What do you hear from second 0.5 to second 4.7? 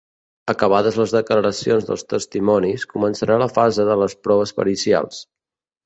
Acabades les declaracions dels testimonis, començarà la fase de les proves